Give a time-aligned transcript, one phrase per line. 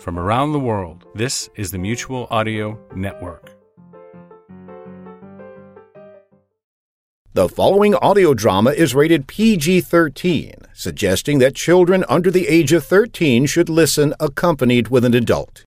[0.00, 3.50] From around the world, this is the Mutual Audio Network.
[7.34, 12.86] The following audio drama is rated PG 13, suggesting that children under the age of
[12.86, 15.64] 13 should listen accompanied with an adult.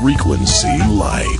[0.00, 1.36] Frequency light.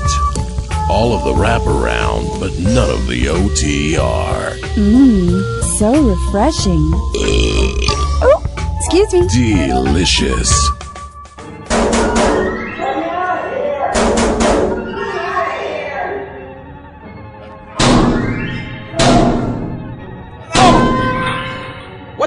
[0.91, 4.59] All of the wraparound, but none of the OTR.
[4.77, 6.91] Mmm, so refreshing.
[8.20, 9.66] oh, excuse me.
[9.66, 10.76] Delicious.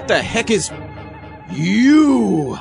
[0.09, 0.71] The heck is.
[1.51, 2.57] You!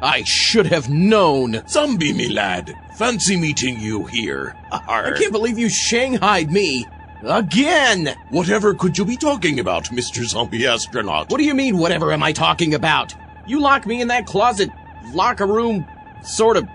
[0.00, 1.62] I should have known!
[1.68, 2.74] Zombie, me lad.
[2.96, 4.56] Fancy meeting you here.
[4.72, 6.86] I can't believe you shanghaied me!
[7.22, 8.16] Again!
[8.30, 10.24] Whatever could you be talking about, Mr.
[10.24, 11.30] Zombie Astronaut?
[11.30, 13.14] What do you mean, whatever am I talking about?
[13.46, 14.70] You locked me in that closet,
[15.12, 15.86] locker room,
[16.22, 16.66] sort of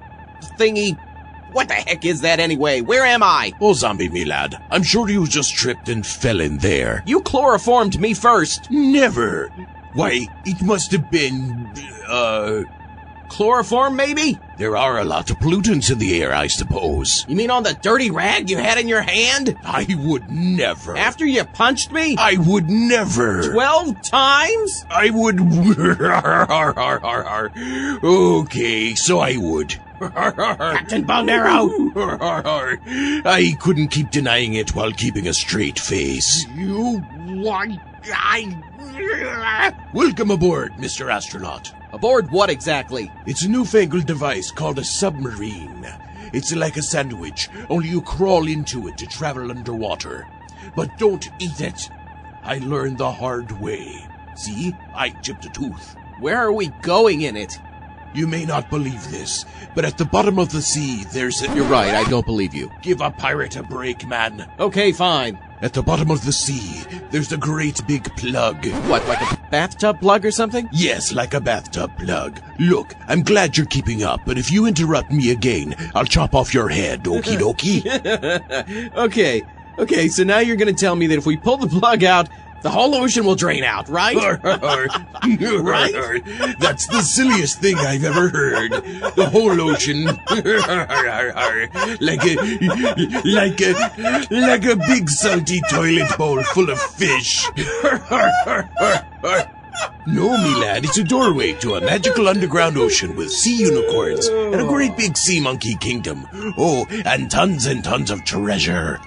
[0.60, 1.00] thingy.
[1.52, 2.82] What the heck is that anyway?
[2.82, 3.54] Where am I?
[3.60, 4.62] Oh, Zombie, me lad.
[4.70, 7.04] I'm sure you just tripped and fell in there.
[7.08, 8.70] You chloroformed me first!
[8.70, 9.52] Never!
[9.94, 11.72] Why, it must have been.
[12.08, 12.64] uh.
[13.30, 14.38] Chloroform, maybe?
[14.58, 17.26] There are a lot of pollutants in the air, I suppose.
[17.30, 19.58] You mean on the dirty rag you had in your hand?
[19.64, 20.98] I would never.
[20.98, 22.18] After you punched me?
[22.20, 23.54] I would never.
[23.54, 24.86] Twelve times?
[24.90, 25.40] I would.
[28.04, 29.80] okay, so I would.
[30.02, 31.70] Captain Bone Marrow!
[31.96, 36.46] I couldn't keep denying it while keeping a straight face.
[36.56, 37.70] You what?
[38.06, 39.74] I.
[39.94, 41.12] Welcome aboard, Mr.
[41.12, 41.74] Astronaut.
[41.94, 43.12] Aboard what exactly?
[43.26, 45.88] It's a newfangled device called a submarine.
[46.34, 50.28] It's like a sandwich, only you crawl into it to travel underwater.
[50.76, 51.90] But don't eat it.
[52.44, 54.08] I learned the hard way.
[54.36, 55.96] See, I chipped a tooth.
[56.20, 57.60] Where are we going in it?
[58.14, 61.54] You may not believe this, but at the bottom of the sea, there's a.
[61.56, 62.72] You're right, I don't believe you.
[62.82, 64.50] Give a pirate a break, man.
[64.60, 65.40] Okay, fine.
[65.62, 68.66] At the bottom of the sea, there's a great big plug.
[68.90, 70.68] What, like a bathtub plug or something?
[70.72, 72.42] Yes, like a bathtub plug.
[72.58, 76.52] Look, I'm glad you're keeping up, but if you interrupt me again, I'll chop off
[76.52, 78.96] your head, okie dokie?
[78.96, 79.44] okay,
[79.78, 82.28] okay, so now you're gonna tell me that if we pull the plug out,
[82.62, 84.16] the whole ocean will drain out, right?
[84.16, 84.42] right?
[86.60, 88.72] That's the silliest thing I've ever heard.
[88.72, 90.06] The whole ocean,
[92.00, 92.36] like a,
[93.26, 93.74] like a,
[94.32, 97.48] like a big salty toilet bowl full of fish.
[100.06, 104.56] No, me lad, it's a doorway to a magical underground ocean with sea unicorns and
[104.56, 106.28] a great big sea monkey kingdom.
[106.58, 109.00] Oh, and tons and tons of treasure.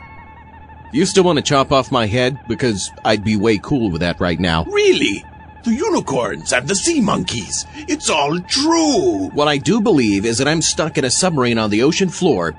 [0.95, 2.39] You still want to chop off my head?
[2.47, 4.63] Because I'd be way cool with that right now.
[4.67, 5.25] Really?
[5.65, 7.67] The unicorns and the sea monkeys.
[7.75, 9.29] It's all true.
[9.31, 12.55] What I do believe is that I'm stuck in a submarine on the ocean floor.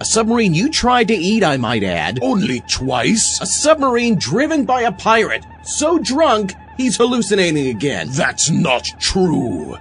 [0.00, 2.20] A submarine you tried to eat, I might add.
[2.22, 3.40] Only twice?
[3.40, 5.44] A submarine driven by a pirate.
[5.64, 8.06] So drunk, he's hallucinating again.
[8.10, 9.76] That's not true.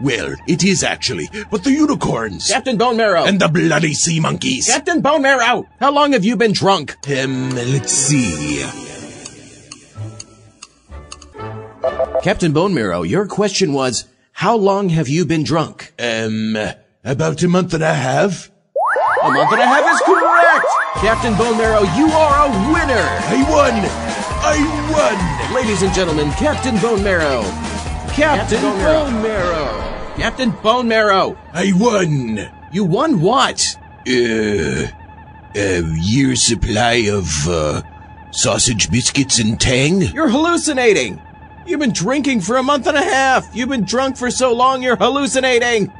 [0.00, 2.48] Well, it is actually, but the unicorns.
[2.48, 3.24] Captain Bone Marrow.
[3.24, 4.66] And the bloody sea monkeys.
[4.66, 5.66] Captain Bone Marrow.
[5.80, 6.96] How long have you been drunk?
[7.08, 8.64] Um, let's see.
[12.22, 15.94] Captain Bone Marrow, your question was, how long have you been drunk?
[15.98, 16.56] Um,
[17.04, 18.50] about a month and a half.
[19.22, 20.66] A month and a half is correct!
[20.96, 23.00] Captain Bone Marrow, you are a winner!
[23.00, 23.74] I won!
[24.42, 24.58] I
[24.92, 25.54] won!
[25.54, 27.42] Ladies and gentlemen, Captain Bone Marrow.
[28.12, 29.85] Captain, Bone, Bone Marrow.
[30.16, 31.36] Captain Bone Marrow.
[31.52, 32.50] I won!
[32.72, 33.76] You won what?
[34.08, 34.86] Uh,
[35.54, 37.82] a year's supply of, uh,
[38.30, 40.00] sausage biscuits and tang?
[40.00, 41.20] You're hallucinating!
[41.66, 43.54] You've been drinking for a month and a half!
[43.54, 45.92] You've been drunk for so long you're hallucinating!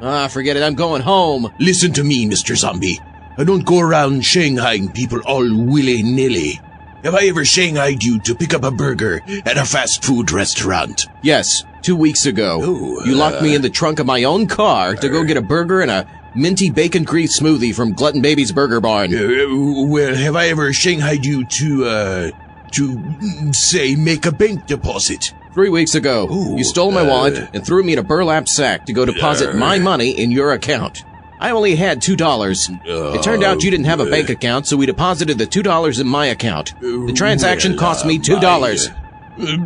[0.00, 1.52] Ah, forget it, I'm going home.
[1.58, 2.56] Listen to me, Mr.
[2.56, 3.00] Zombie.
[3.38, 6.60] I don't go around shanghaiing people all willy-nilly.
[7.04, 11.04] Have I ever shanghaied you to pick up a burger at a fast food restaurant?
[11.20, 12.60] Yes, two weeks ago.
[12.62, 15.36] Oh, you locked uh, me in the trunk of my own car to go get
[15.36, 19.14] a burger and a minty bacon grease smoothie from Glutton Baby's Burger Barn.
[19.14, 22.30] Uh, well, have I ever shanghaied you to, uh,
[22.70, 25.34] to, mm, say, make a bank deposit?
[25.52, 28.48] Three weeks ago, Ooh, you stole my uh, wallet and threw me in a burlap
[28.48, 31.04] sack to go deposit my money in your account.
[31.44, 32.70] I only had two dollars.
[32.86, 36.00] it turned out you didn't have a bank account, so we deposited the two dollars
[36.00, 36.72] in my account.
[36.80, 38.88] The transaction Well, cost uh, me two dollars.
[39.36, 39.56] my, uh,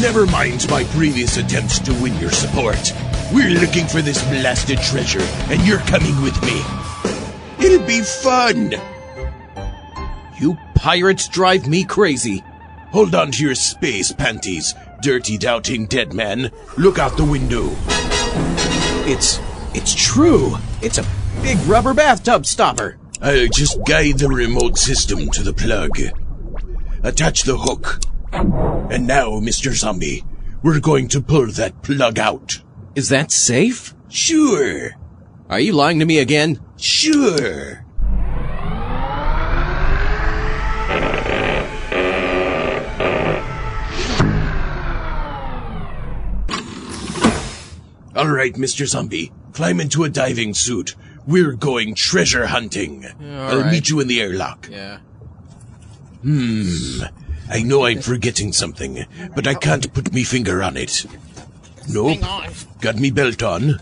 [0.00, 2.92] never mind my previous attempts to win your support.
[3.32, 6.62] We're looking for this blasted treasure, and you're coming with me.
[7.58, 8.74] It'll be fun.
[10.38, 12.44] You pirates drive me crazy.
[12.92, 14.72] Hold on to your space panties,
[15.02, 16.52] dirty doubting dead man.
[16.78, 17.70] Look out the window.
[19.10, 19.40] It's
[19.74, 20.54] it's true.
[20.80, 21.04] It's a
[21.44, 22.96] big rubber bathtub stopper.
[23.20, 25.98] I'll just guide the remote system to the plug.
[27.02, 28.00] Attach the hook.
[28.32, 29.72] And now, Mr.
[29.72, 30.24] Zombie,
[30.62, 32.62] we're going to pull that plug out.
[32.94, 33.94] Is that safe?
[34.08, 34.92] Sure,
[35.50, 36.60] Are you lying to me again?
[36.76, 37.84] sure.
[48.16, 48.86] All right, Mr.
[48.86, 50.94] Zombie, climb into a diving suit.
[51.26, 53.06] We're going treasure hunting.
[53.06, 53.72] I'll right.
[53.72, 54.68] meet you in the airlock.
[54.70, 54.98] Yeah.
[56.22, 57.02] Hmm.
[57.50, 59.04] I know I'm forgetting something,
[59.34, 61.06] but I can't put me finger on it.
[61.88, 62.20] Nope.
[62.80, 63.80] Got me belt on.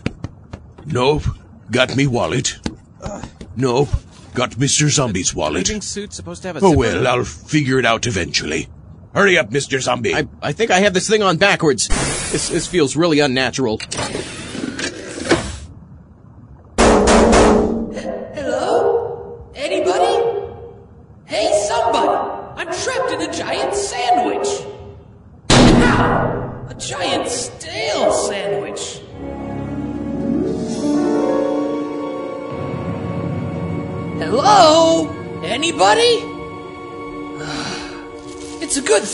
[0.85, 1.23] Nope.
[1.71, 2.59] Got me wallet.
[3.55, 3.89] Nope.
[4.33, 4.89] Got Mr.
[4.89, 5.65] Zombie's wallet.
[5.67, 8.67] Diving suit supposed to have a Oh well, I'll figure it out eventually.
[9.13, 9.79] Hurry up, Mr.
[9.79, 10.15] Zombie.
[10.15, 11.87] I, I think I have this thing on backwards.
[12.31, 13.79] This, this feels really unnatural.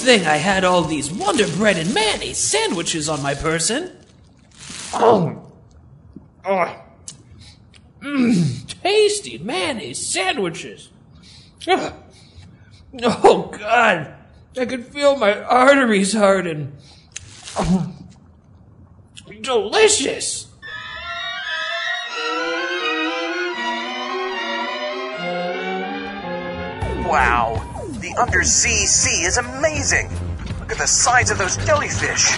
[0.10, 3.96] Thing I had all these Wonder Bread and mayonnaise sandwiches on my person.
[4.92, 5.52] Oh.
[6.44, 6.84] Oh.
[8.02, 10.90] Mmm, tasty mayonnaise sandwiches.
[13.04, 14.16] Oh God,
[14.58, 16.76] I can feel my arteries harden.
[17.56, 17.94] Oh.
[19.42, 20.48] Delicious.
[27.06, 27.69] Wow,
[28.20, 30.10] undersea sea is amazing.
[30.60, 32.38] Look at the size of those jellyfish.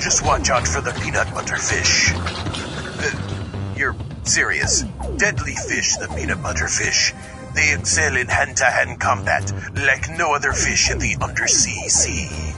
[0.00, 2.12] Just watch out for the peanut butter fish.
[2.14, 4.82] Uh, you're serious.
[5.16, 7.12] Deadly fish, the peanut butter fish.
[7.54, 12.54] They excel in hand-to-hand combat like no other fish in the undersea sea.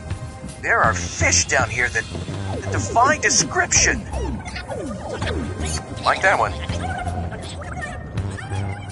[0.61, 2.05] There are fish down here that,
[2.61, 4.05] that defy description.
[6.05, 6.53] Like that one.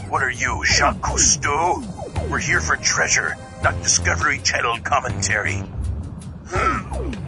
[0.08, 1.99] What are you, Jacques Cousteau?
[2.30, 5.64] We're here for treasure, not Discovery Channel commentary.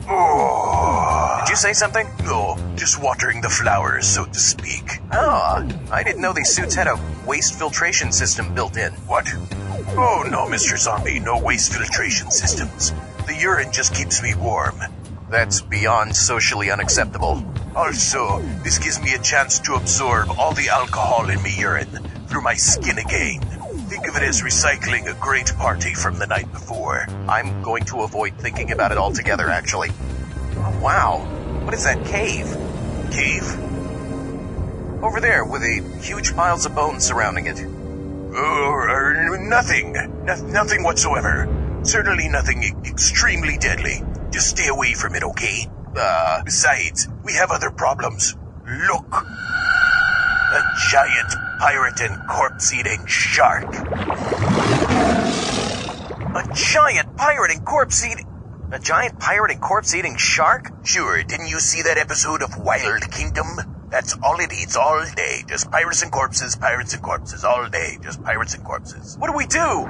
[0.08, 1.40] Oh.
[1.40, 2.06] Did you say something?
[2.25, 5.00] No, just watering the flowers, so to speak.
[5.10, 8.93] Ah, I didn't know these suits had a waste filtration system built in.
[9.08, 9.26] What?
[9.96, 10.78] Oh, no, Mr.
[10.78, 12.93] Zombie, no waste filtration systems.
[13.26, 14.81] The urine just keeps me warm.
[15.31, 17.44] That's beyond socially unacceptable.
[17.75, 21.88] Also, this gives me a chance to absorb all the alcohol in me urine
[22.28, 23.40] through my skin again.
[24.12, 27.06] Of it as recycling a great party from the night before.
[27.31, 29.88] I'm going to avoid thinking about it altogether, actually.
[30.82, 31.20] Wow,
[31.64, 32.44] what is that cave?
[33.11, 33.43] Cave?
[35.03, 37.58] Over there, with the huge piles of bones surrounding it.
[38.34, 39.93] Oh, er, nothing.
[39.94, 41.48] No- nothing whatsoever.
[41.82, 44.03] Certainly nothing extremely deadly.
[44.31, 45.70] Just stay away from it, okay?
[45.96, 48.36] Uh, besides, we have other problems.
[48.67, 49.27] Look.
[50.53, 53.65] A giant pirate and corpse eating shark.
[56.35, 58.27] A giant pirate and corpse eating.
[58.71, 60.71] A giant pirate and corpse eating shark?
[60.85, 63.47] Sure, didn't you see that episode of Wild Kingdom?
[63.89, 65.43] That's all it eats all day.
[65.49, 67.97] Just pirates and corpses, pirates and corpses, all day.
[68.03, 69.17] Just pirates and corpses.
[69.17, 69.89] What do we do?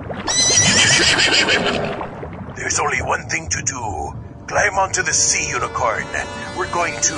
[2.54, 4.14] There's only one thing to do.
[4.47, 6.07] Climb onto the sea unicorn.
[6.57, 7.14] We're going to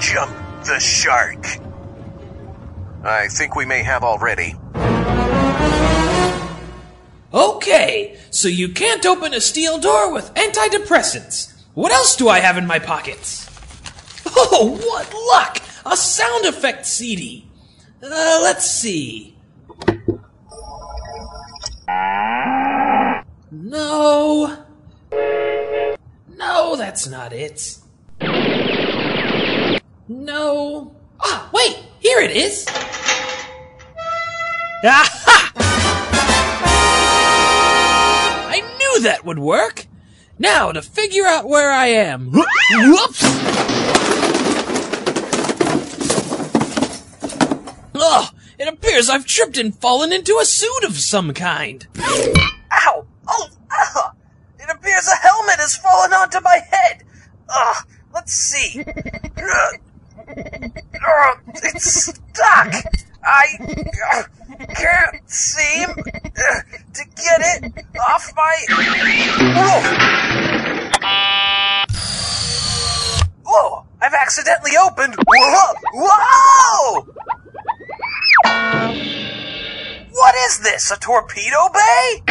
[0.00, 1.67] jump the shark.
[3.02, 4.54] I think we may have already.
[7.32, 11.54] Okay, so you can't open a steel door with antidepressants.
[11.74, 13.46] What else do I have in my pockets?
[14.40, 15.62] Oh, what luck!
[15.84, 17.46] A sound effect CD.
[18.02, 19.36] Uh, let's see.
[23.50, 24.64] No.
[26.36, 27.78] No, that's not it.
[30.08, 30.97] No.
[31.20, 32.66] Ah, wait, here it is.
[34.84, 35.52] Aha!
[38.48, 39.86] I knew that would work.
[40.38, 42.30] Now to figure out where I am.
[42.32, 43.22] Whoops!
[47.94, 48.34] Ugh!
[48.58, 51.86] It appears I've tripped and fallen into a suit of some kind.
[51.98, 53.06] Ow!
[53.26, 54.14] Oh, ugh.
[54.60, 57.02] It appears a helmet has fallen onto my head.
[57.48, 58.84] Ugh, let's see.
[58.86, 59.80] Ugh.
[61.62, 62.74] It's stuck.
[63.24, 63.46] I
[64.12, 64.22] uh,
[64.74, 66.62] can't seem uh,
[66.94, 68.64] to get it off my.
[69.56, 69.82] Whoa!
[73.46, 73.84] Whoa!
[74.00, 75.16] I've accidentally opened.
[75.26, 75.74] Whoa!
[75.94, 77.06] Whoa!
[80.10, 80.90] What is this?
[80.90, 82.22] A torpedo bay?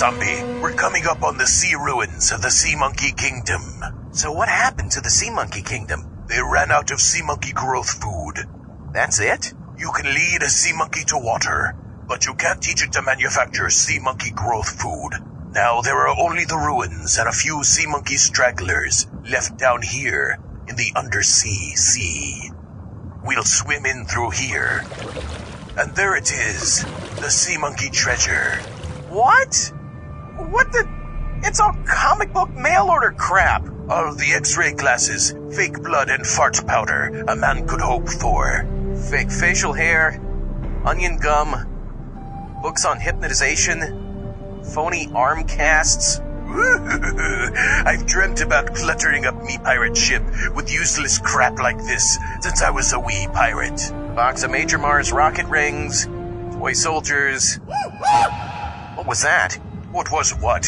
[0.00, 3.60] Zombie, we're coming up on the sea ruins of the Sea Monkey Kingdom.
[4.12, 6.24] So what happened to the Sea Monkey Kingdom?
[6.26, 8.48] They ran out of sea monkey growth food.
[8.94, 9.52] That's it?
[9.76, 11.76] You can lead a sea monkey to water,
[12.08, 15.20] but you can't teach it to manufacture sea monkey growth food.
[15.52, 20.38] Now there are only the ruins and a few sea monkey stragglers left down here
[20.66, 22.50] in the undersea sea.
[23.22, 24.82] We'll swim in through here.
[25.76, 26.86] And there it is,
[27.20, 28.62] the sea monkey treasure.
[29.10, 29.74] What?
[30.48, 30.88] What the?
[31.42, 33.66] It's all comic book mail order crap.
[33.88, 38.66] All the x-ray glasses, fake blood and fart powder a man could hope for.
[39.10, 40.20] Fake facial hair,
[40.84, 46.20] onion gum, books on hypnotization, phony arm casts.
[46.50, 50.22] I've dreamt about cluttering up me pirate ship
[50.54, 53.92] with useless crap like this since I was a wee pirate.
[54.14, 56.06] Box of Major Mars rocket rings,
[56.56, 57.56] toy soldiers.
[58.94, 59.58] What was that?
[59.90, 60.66] What was what?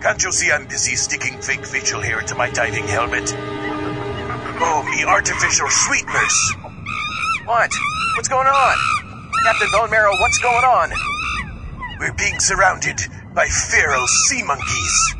[0.00, 3.34] Can't you see I'm busy sticking fake facial hair to my diving helmet?
[3.36, 6.54] Oh, me artificial sweeteners!
[7.44, 7.70] What?
[8.16, 8.76] What's going on?
[9.44, 10.90] Captain Bone Marrow, what's going on?
[12.00, 13.00] We're being surrounded
[13.34, 15.14] by feral sea monkeys.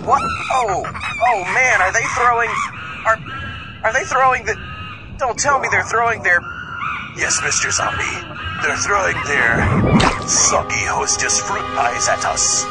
[0.00, 0.22] What?
[0.52, 0.82] Oh,
[1.28, 2.50] oh man, are they throwing?
[3.04, 3.18] Are,
[3.84, 4.56] are they throwing the?
[5.18, 6.40] Don't tell me they're throwing their.
[7.16, 7.72] Yes, Mr.
[7.72, 8.04] Zombie.
[8.62, 12.64] They're throwing their soggy hostess fruit pies at us.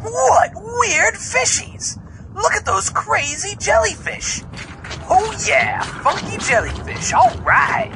[0.00, 1.98] What weird fishies!
[2.34, 4.40] Look at those crazy jellyfish!
[5.10, 7.92] Oh yeah, funky jellyfish, alright!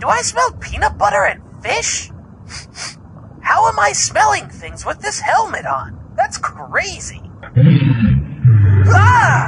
[0.00, 2.10] Do I smell peanut butter and fish?
[3.42, 6.00] How am I smelling things with this helmet on?
[6.16, 7.22] That's crazy!
[8.86, 9.43] Ah!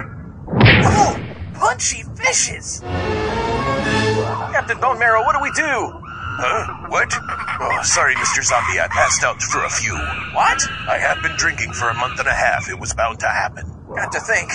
[1.77, 2.81] Punchy fishes!
[2.81, 5.63] Captain Bone Marrow, what do we do?
[5.63, 6.89] Huh?
[6.89, 7.13] What?
[7.13, 8.43] Oh, sorry, Mr.
[8.43, 8.81] Zombie.
[8.81, 9.93] I passed out for a few.
[9.93, 10.63] What?
[10.89, 12.71] I have been drinking for a month and a half.
[12.71, 13.71] It was bound to happen.
[13.95, 14.53] Got to think.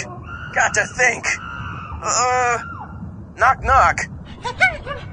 [0.56, 1.24] Got to think.
[2.02, 2.58] Uh.
[3.38, 4.00] Knock, knock.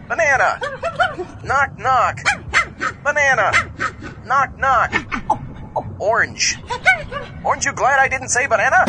[0.08, 0.60] Banana.
[1.44, 2.20] Knock, knock.
[3.04, 3.52] Banana.
[4.24, 4.94] Knock, knock.
[5.98, 6.56] Orange.
[7.44, 8.84] Aren't you glad I didn't say banana?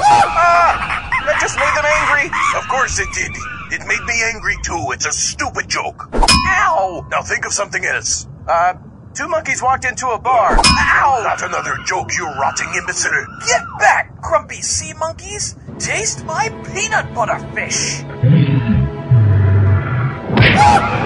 [0.00, 0.97] Ah!
[1.28, 2.32] That just made them angry.
[2.56, 3.36] Of course it did.
[3.70, 4.96] It made me angry too.
[4.96, 6.08] It's a stupid joke.
[6.14, 7.06] Ow!
[7.10, 8.26] Now think of something else.
[8.48, 8.74] Uh,
[9.12, 10.56] two monkeys walked into a bar.
[10.56, 11.20] Ow!
[11.22, 13.26] Not another joke, you rotting imbecile.
[13.46, 15.54] Get back, grumpy sea monkeys.
[15.78, 18.00] Taste my peanut butter fish.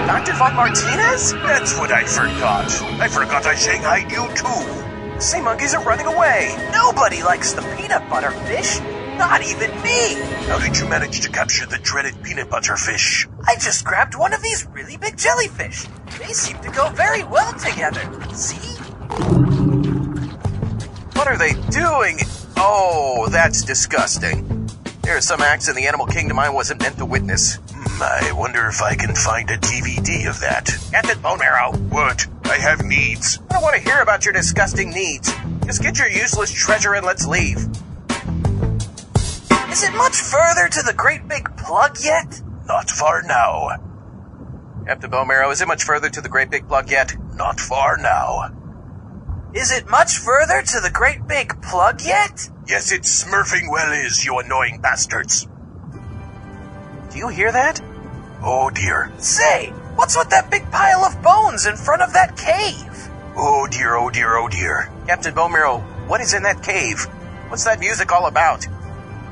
[0.07, 0.35] Dr.
[0.35, 1.33] Von Martinez?
[1.33, 2.71] That's what I forgot.
[3.01, 5.21] I forgot I shanghaied you too.
[5.21, 6.55] Sea monkeys are running away.
[6.73, 8.79] Nobody likes the peanut butter fish.
[9.19, 10.15] Not even me!
[10.47, 13.29] How did you manage to capture the dreaded peanut butter fish?
[13.47, 15.87] I just grabbed one of these really big jellyfish.
[16.19, 18.03] They seem to go very well together.
[18.35, 18.79] See?
[21.15, 22.19] What are they doing?
[22.57, 24.69] Oh, that's disgusting.
[25.03, 27.57] There are some acts in the animal kingdom I wasn't meant to witness.
[27.73, 30.71] Hmm, I wonder if I can find a DVD of that.
[30.91, 31.73] Captain Bone Marrow.
[31.91, 32.27] What?
[32.45, 33.39] I have needs.
[33.51, 35.33] I don't want to hear about your disgusting needs.
[35.67, 37.67] Just get your useless treasure and let's leave.
[39.73, 42.43] Is it much further to the great big plug yet?
[42.67, 43.71] Not far now.
[44.87, 47.17] Captain Bone Marrow, is it much further to the great big plug yet?
[47.37, 48.51] Not far now.
[49.55, 52.51] Is it much further to the great big plug yet?
[52.69, 55.49] Yes, it smurfing well is, you annoying bastards.
[57.11, 57.81] Do you hear that?
[58.43, 59.11] Oh dear.
[59.17, 63.09] Say, what's with that big pile of bones in front of that cave?
[63.35, 64.93] Oh dear, oh dear, oh dear.
[65.07, 67.07] Captain Bone Marrow, what is in that cave?
[67.49, 68.67] What's that music all about?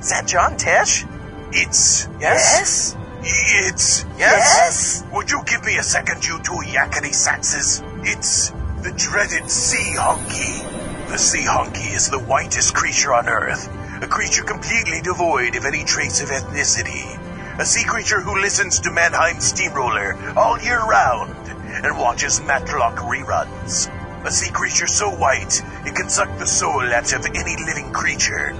[0.00, 1.06] Is that John Tesh?
[1.52, 2.08] It's.
[2.20, 2.96] Yes?
[3.22, 4.04] It's.
[4.18, 5.04] Yes?
[5.12, 7.82] Would you give me a second, you two yakety saxes?
[8.06, 8.50] It's
[8.82, 11.08] The dreaded sea honky.
[11.08, 13.68] The sea honky is the whitest creature on Earth.
[14.02, 17.18] A creature completely devoid of any trace of ethnicity.
[17.58, 21.36] A sea creature who listens to Mannheim Steamroller all year round
[21.84, 23.90] and watches Matlock reruns.
[24.24, 28.54] A sea creature so white it can suck the soul out of any living creature,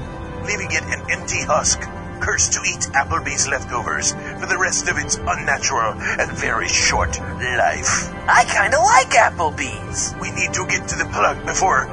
[0.45, 1.81] leaving it an empty husk,
[2.21, 8.13] cursed to eat Applebee's leftovers for the rest of its unnatural and very short life.
[8.29, 10.15] I kinda like Applebee's.
[10.21, 11.87] We need to get to the plug before.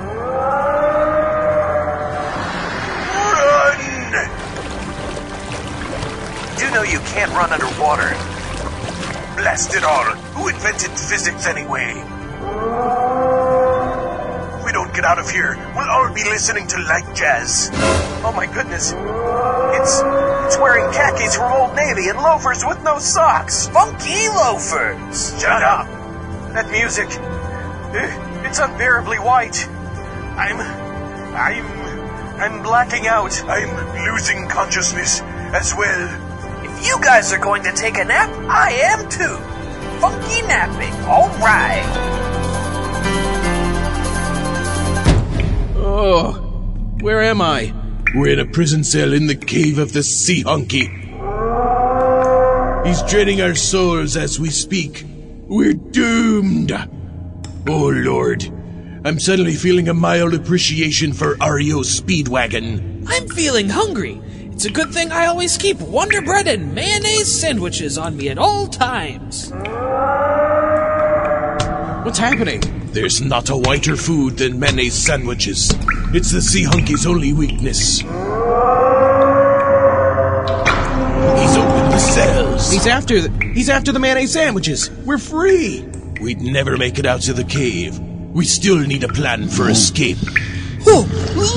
[3.37, 3.79] Run!
[6.57, 8.09] Do know you can't run underwater.
[9.37, 10.05] Blast it all!
[10.35, 12.03] Who invented physics anyway?
[14.57, 17.69] If we don't get out of here, we'll all be listening to light jazz.
[18.23, 18.91] Oh my goodness.
[18.93, 20.01] It's
[20.45, 23.67] it's wearing khakis from Old Navy and loafers with no socks.
[23.69, 25.39] Funky loafers.
[25.41, 25.87] Shut up!
[26.53, 27.07] That music.
[27.95, 29.67] eh, It's unbearably white.
[30.37, 30.59] I'm
[31.35, 31.65] I'm
[32.39, 33.33] I'm blacking out.
[33.43, 33.71] I'm
[34.11, 35.21] losing consciousness
[35.53, 36.63] as well.
[36.65, 39.37] If you guys are going to take a nap, I am too.
[40.01, 40.93] Funky napping.
[41.05, 41.83] All right.
[45.79, 46.33] Oh,
[47.01, 47.73] where am I?
[48.15, 50.87] We're in a prison cell in the cave of the Sea Honky.
[52.85, 55.03] He's draining our souls as we speak.
[55.47, 56.71] We're doomed.
[57.67, 58.43] Oh Lord,
[59.03, 63.05] I'm suddenly feeling a mild appreciation for REO Speedwagon.
[63.09, 64.21] I'm feeling hungry.
[64.51, 68.37] It's a good thing I always keep Wonder Bread and mayonnaise sandwiches on me at
[68.37, 69.51] all times.
[72.05, 72.76] What's happening?
[72.97, 75.69] There's not a whiter food than mayonnaise sandwiches.
[76.15, 77.99] It's the Sea Honky's only weakness.
[77.99, 78.07] He's
[81.55, 82.71] opened the cells.
[82.71, 84.89] He's after the, he's after the mayonnaise sandwiches.
[85.05, 85.87] We're free.
[86.19, 87.99] We'd never make it out to the cave.
[87.99, 90.17] We still need a plan for escape.
[90.87, 91.05] Oh,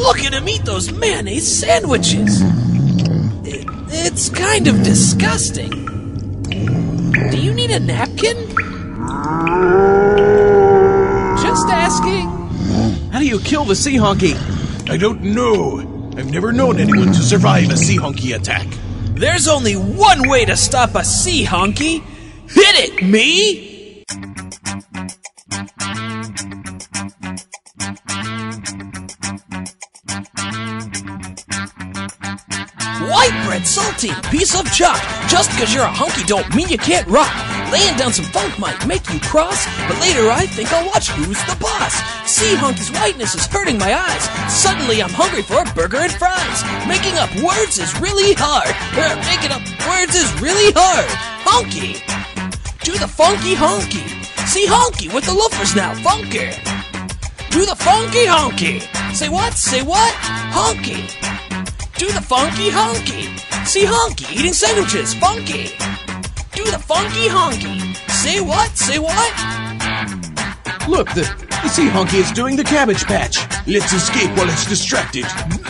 [0.04, 2.42] look at him eat those mayonnaise sandwiches.
[3.46, 5.70] It, it's kind of disgusting.
[6.42, 9.89] Do you need a napkin?
[11.90, 12.28] Asking.
[13.10, 14.36] How do you kill the sea honky?
[14.88, 15.80] I don't know.
[16.16, 18.68] I've never known anyone to survive a sea honky attack.
[19.16, 22.00] There's only one way to stop a sea honky.
[22.48, 24.04] Hit it, me!
[33.10, 35.02] White bread salty, piece of chalk.
[35.28, 37.59] Just because you're a hunky don't mean you can't rock.
[37.70, 41.38] Laying down some funk might make you cross, but later I think I'll watch Who's
[41.46, 41.94] the Boss.
[42.26, 44.24] Sea hunky's whiteness is hurting my eyes.
[44.52, 46.64] Suddenly I'm hungry for a burger and fries.
[46.88, 48.74] Making up words is really hard.
[48.98, 51.06] Er, making up words is really hard.
[51.46, 52.02] Honky.
[52.82, 54.02] Do the funky honky.
[54.48, 55.94] See honky with the loafers now.
[56.02, 56.50] Funky.
[57.50, 58.82] Do the funky honky.
[59.14, 59.52] Say what?
[59.54, 60.12] Say what?
[60.50, 61.06] Honky.
[61.98, 63.30] Do the funky honky.
[63.64, 65.14] See honky eating sandwiches.
[65.14, 65.70] Funky.
[66.60, 67.96] Do the funky honky.
[68.10, 68.76] Say what?
[68.76, 69.32] Say what?
[70.86, 71.22] Look, the,
[71.62, 73.38] the sea honky is doing the cabbage patch.
[73.66, 75.24] Let's escape while it's distracted.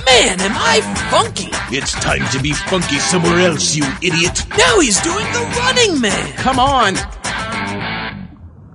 [0.05, 1.47] Man, am I funky.
[1.71, 4.45] It's time to be funky somewhere else, you idiot.
[4.59, 6.33] Now he's doing the running man.
[6.39, 6.97] Come on.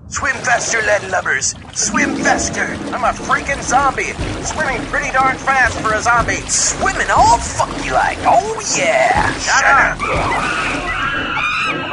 [0.08, 1.54] Swim faster, lead lubbers.
[1.73, 2.78] Swim faster.
[2.95, 4.13] I'm a freaking zombie.
[4.45, 6.39] Swimming pretty darn fast for a zombie.
[6.47, 8.19] Swimming all funky like.
[8.21, 9.34] Oh yeah.
[9.39, 10.84] Shut, up.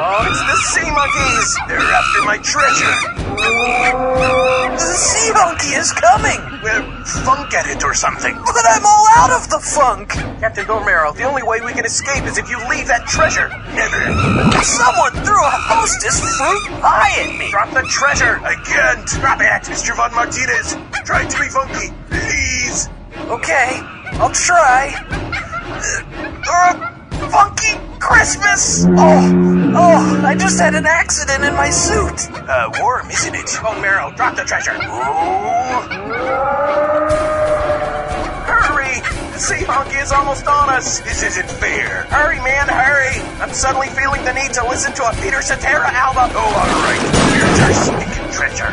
[0.05, 1.49] Oh, it's the sea monkeys.
[1.71, 2.91] They're after my treasure.
[4.75, 6.43] The sea monkey is coming.
[6.59, 6.83] Well,
[7.23, 8.35] funk at it or something.
[8.35, 10.11] But I'm all out of the funk.
[10.43, 13.47] Captain Gormero, the only way we can escape is if you leave that treasure.
[13.79, 14.03] Never.
[14.67, 17.51] Someone threw a hostess fruit pie at me.
[17.55, 18.43] Drop the treasure.
[18.43, 19.07] Again!
[19.07, 19.71] Drop it.
[19.71, 19.95] Mr.
[19.95, 20.75] Von Martinez,
[21.07, 21.95] try to be funky.
[22.11, 22.91] Please.
[23.31, 23.79] Okay,
[24.19, 24.99] I'll try.
[26.51, 26.92] Uh,
[27.31, 28.85] funky Christmas!
[28.87, 32.31] Oh, oh, I just had an accident in my suit.
[32.49, 33.49] Uh, warm, isn't it?
[33.63, 34.77] Oh, Meryl, drop the treasure.
[34.81, 35.87] Oh.
[38.47, 39.01] Hurry!
[39.33, 41.01] The sea honky is almost on us.
[41.01, 42.05] This isn't fair.
[42.11, 43.23] Hurry, man, hurry!
[43.41, 46.31] I'm suddenly feeling the need to listen to a Peter Cetera album.
[46.35, 47.01] Oh, all right.
[47.33, 48.73] Here's our stinking treasure.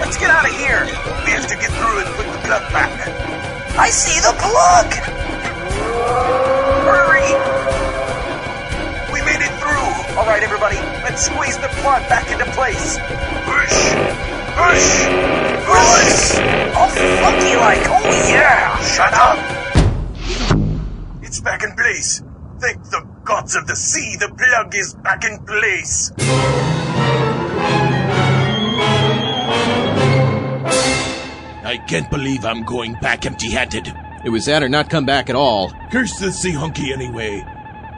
[0.00, 0.84] Let's get out of here.
[1.24, 2.90] We have to get through and put the plug back.
[3.78, 4.92] I see the plug.
[6.84, 7.55] Hurry!
[10.16, 12.96] All right, everybody, let's squeeze the plug back into place.
[13.44, 13.92] Push.
[14.56, 15.04] Push.
[15.68, 16.40] Push.
[16.74, 18.78] All funky like, oh yeah!
[18.80, 19.38] Shut up.
[21.22, 22.22] It's back in place.
[22.58, 26.10] Thank the gods of the sea, the plug is back in place.
[31.62, 33.92] I can't believe I'm going back empty handed.
[34.24, 35.74] It was that or not come back at all.
[35.90, 37.44] Curse the sea hunky anyway.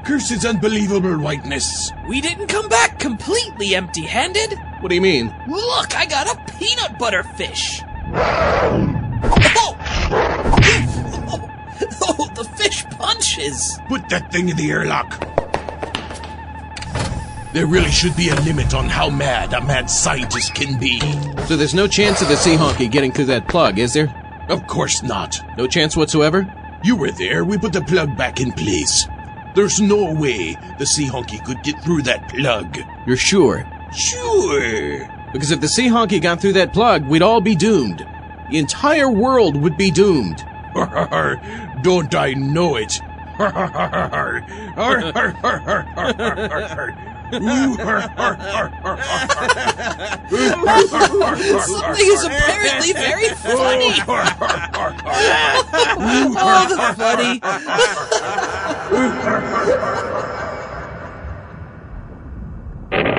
[0.09, 1.92] Curse his unbelievable whiteness.
[2.09, 4.59] We didn't come back completely empty handed.
[4.81, 5.27] What do you mean?
[5.47, 7.83] Look, I got a peanut butter fish.
[8.14, 9.77] Oh!
[12.01, 13.79] oh, the fish punches.
[13.87, 15.11] Put that thing in the airlock.
[17.53, 21.01] There really should be a limit on how mad a mad scientist can be.
[21.49, 24.09] So there's no chance of the sea honky getting through that plug, is there?
[24.49, 25.38] Of course not.
[25.59, 26.51] No chance whatsoever?
[26.83, 27.44] You were there.
[27.44, 29.07] We put the plug back in place.
[29.59, 32.79] There's no way the sea honky could get through that plug.
[33.09, 33.64] You're sure?
[33.92, 35.09] Sure.
[35.33, 38.07] Because if the sea honky got through that plug, we'd all be doomed.
[38.53, 40.44] The entire world would be doomed.
[41.83, 43.01] Don't I know it?
[47.31, 47.43] Something
[52.07, 53.93] is apparently very funny.
[56.41, 57.41] oh, the funny.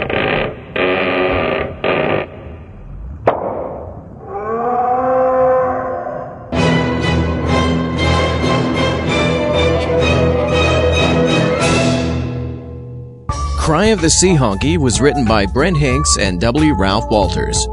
[13.69, 16.73] Cry of the Sea Honky was written by Brent Hanks and W.
[16.73, 17.67] Ralph Walters.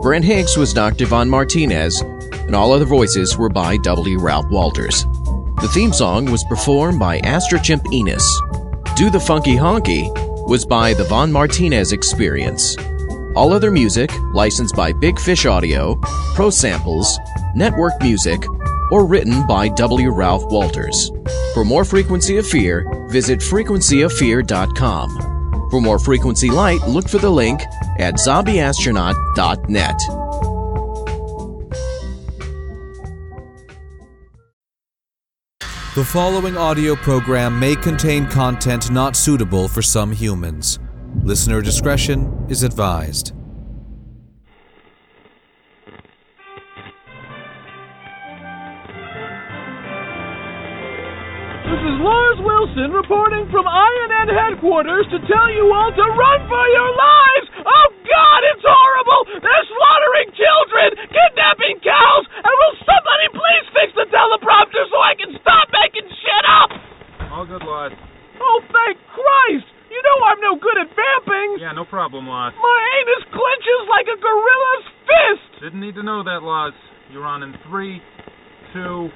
[0.00, 1.04] Brent Hanks was Dr.
[1.04, 4.18] Von Martinez, and all other voices were by W.
[4.18, 5.04] Ralph Walters.
[5.60, 8.24] The theme song was performed by Astrochimp Enos.
[8.96, 10.08] Do the Funky Honky
[10.48, 12.74] was by the Von Martinez Experience.
[13.36, 15.96] All other music licensed by Big Fish Audio,
[16.34, 17.18] Pro Samples,
[17.54, 18.42] Network Music,
[18.90, 20.12] or written by W.
[20.12, 21.12] Ralph Walters.
[21.52, 25.31] For more Frequency of Fear, visit frequencyoffear.com.
[25.72, 27.62] For more Frequency Light, look for the link
[27.98, 29.98] at zombieastronaut.net.
[35.94, 40.78] The following audio program may contain content not suitable for some humans.
[41.22, 43.32] Listener discretion is advised.
[51.72, 56.64] This is Lars Wilson reporting from INN headquarters to tell you all to run for
[56.68, 57.46] your lives!
[57.64, 59.40] Oh God, it's horrible!
[59.40, 65.32] They're slaughtering children, kidnapping cows, and will somebody please fix the teleprompter so I can
[65.40, 66.70] stop making shit up?
[67.32, 67.96] All good, Lars.
[68.36, 69.64] Oh, thank Christ!
[69.88, 71.56] You know I'm no good at vamping!
[71.56, 72.52] Yeah, no problem, Lars.
[72.52, 75.50] My anus clenches like a gorilla's fist!
[75.64, 76.76] Didn't need to know that, Lars.
[77.08, 78.04] You're on in three,
[78.76, 79.08] two.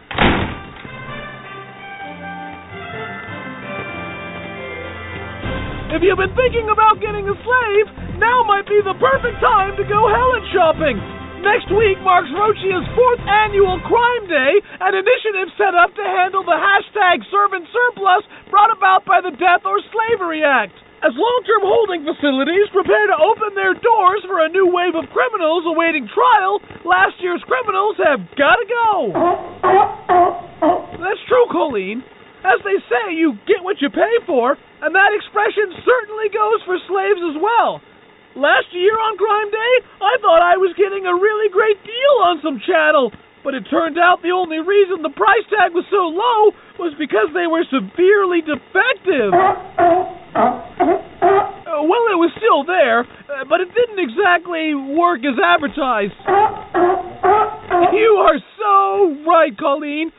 [5.86, 7.86] If you've been thinking about getting a slave,
[8.18, 10.98] now might be the perfect time to go Helen shopping.
[11.46, 16.58] Next week marks Rochia's fourth annual Crime Day, an initiative set up to handle the
[16.58, 20.74] hashtag servant surplus brought about by the Death or Slavery Act.
[21.06, 25.70] As long-term holding facilities prepare to open their doors for a new wave of criminals
[25.70, 28.90] awaiting trial, last year's criminals have got to go.
[30.98, 32.02] That's true, Colleen.
[32.46, 36.78] As they say, you get what you pay for, and that expression certainly goes for
[36.86, 37.82] slaves as well.
[38.38, 42.38] Last year on Crime Day, I thought I was getting a really great deal on
[42.46, 43.10] some chattel,
[43.42, 47.34] but it turned out the only reason the price tag was so low was because
[47.34, 49.34] they were severely defective.
[51.66, 56.14] Uh, well, it was still there, uh, but it didn't exactly work as advertised.
[57.90, 60.12] You are so right, Colleen.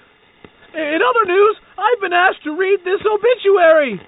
[0.78, 4.00] In other news, I've been asked to read this obituary.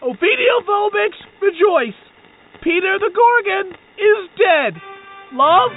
[0.00, 1.98] Ophidiophobics, rejoice.
[2.62, 4.80] Peter the Gorgon is dead.
[5.34, 5.72] Love,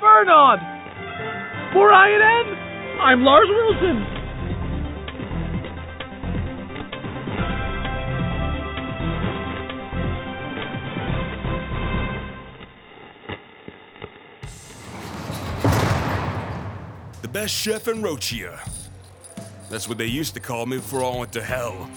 [0.00, 0.58] Vernon.
[1.74, 2.46] For INN,
[2.98, 4.17] I'm Lars Wilson.
[17.28, 18.58] The best chef in Rochia.
[19.68, 21.90] That's what they used to call me before I went to hell.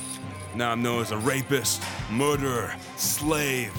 [0.56, 3.72] Now I'm known as a rapist, murderer, slave.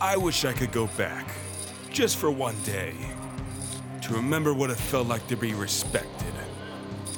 [0.00, 1.26] I wish I could go back,
[1.90, 2.94] just for one day,
[4.02, 6.34] to remember what it felt like to be respected.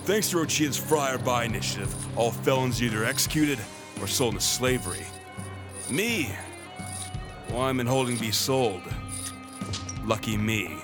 [0.06, 3.58] Thanks to Rochia's Friar By initiative, all felons either executed
[4.00, 5.04] or sold into slavery.
[5.90, 6.34] Me?
[7.50, 8.80] Well, I'm in holding be sold.
[10.06, 10.81] Lucky me.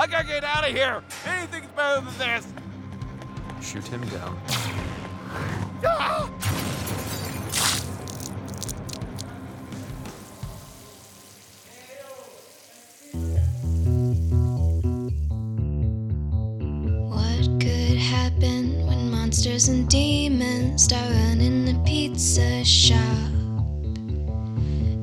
[0.00, 1.02] I gotta get out of here.
[1.26, 2.46] Anything's better than this.
[3.60, 4.40] Shoot him down.
[5.84, 6.30] Ah!
[19.10, 22.98] monsters and demons start running the pizza shop.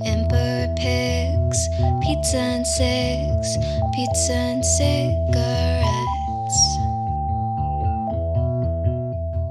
[0.04, 1.68] Emperor pigs,
[2.02, 5.88] pizza and six pizza and cigarettes.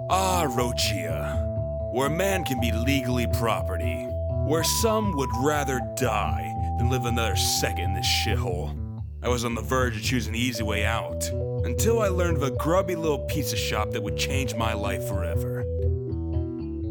[0.09, 4.05] Ah, Rochia, where man can be legally property,
[4.47, 8.73] where some would rather die than live another second in this shithole.
[9.21, 11.29] I was on the verge of choosing the easy way out
[11.65, 15.63] until I learned of a grubby little pizza shop that would change my life forever.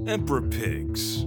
[0.08, 1.26] Emperor Pigs.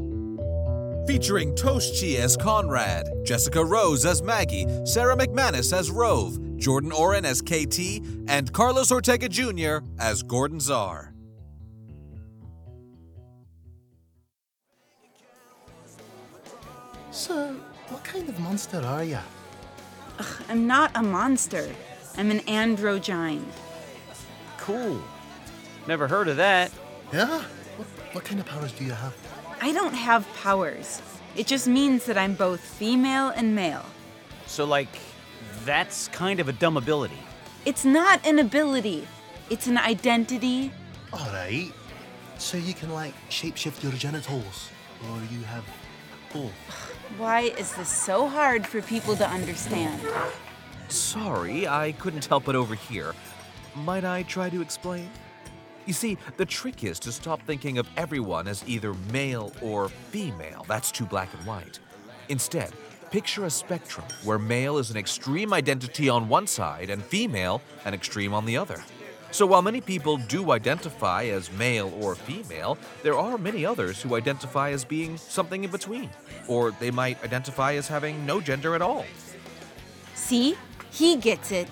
[1.08, 7.24] Featuring Toast Chi as Conrad, Jessica Rose as Maggie, Sarah McManus as Rove, Jordan Oren
[7.24, 9.78] as KT, and Carlos Ortega Jr.
[9.98, 11.14] as Gordon Czar.
[17.10, 17.56] So,
[17.88, 19.18] what kind of monster are you?
[20.18, 21.70] Ugh, I'm not a monster.
[22.18, 23.44] I'm an androgyne.
[24.58, 25.00] Cool.
[25.86, 26.70] Never heard of that.
[27.14, 27.44] Yeah?
[27.78, 29.27] What, what kind of powers do you have?
[29.60, 31.02] I don't have powers.
[31.36, 33.84] It just means that I'm both female and male.
[34.46, 34.88] So, like,
[35.64, 37.18] that's kind of a dumb ability.
[37.64, 39.06] It's not an ability,
[39.50, 40.72] it's an identity.
[41.12, 41.72] Alright.
[42.38, 44.70] So you can, like, shapeshift your genitals,
[45.10, 45.64] or you have
[46.32, 46.52] both.
[47.16, 50.00] Why is this so hard for people to understand?
[50.88, 53.12] Sorry, I couldn't help but overhear.
[53.74, 55.10] Might I try to explain?
[55.88, 60.66] You see, the trick is to stop thinking of everyone as either male or female.
[60.68, 61.78] That's too black and white.
[62.28, 62.74] Instead,
[63.10, 67.94] picture a spectrum where male is an extreme identity on one side and female an
[67.94, 68.84] extreme on the other.
[69.30, 74.14] So while many people do identify as male or female, there are many others who
[74.14, 76.10] identify as being something in between.
[76.48, 79.06] Or they might identify as having no gender at all.
[80.14, 80.54] See?
[80.90, 81.68] He gets it.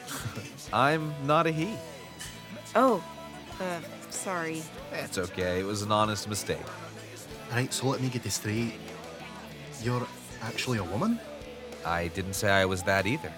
[0.72, 1.76] I'm not a he.
[2.74, 3.04] Oh,
[3.60, 4.62] uh, sorry.
[4.92, 6.58] It's okay, it was an honest mistake.
[7.52, 8.74] Right, so let me get this straight.
[9.82, 10.06] You're
[10.42, 11.18] actually a woman?
[11.84, 13.32] I didn't say I was that either.